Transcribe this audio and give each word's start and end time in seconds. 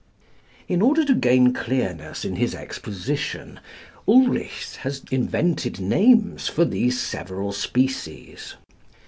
In 0.67 0.81
order 0.81 1.05
to 1.05 1.13
gain 1.13 1.53
clearness 1.53 2.25
in 2.25 2.37
his 2.37 2.55
exposition, 2.55 3.59
Ulrichs 4.07 4.77
has 4.77 5.03
invented 5.11 5.79
names 5.79 6.47
for 6.47 6.65
these 6.65 6.99
several 6.99 7.51
species. 7.51 8.55